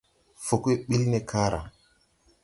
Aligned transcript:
Fug 0.45 0.63
we 0.67 0.73
ɓil 0.87 1.03
ne 1.11 1.19
kããra. 1.29 1.61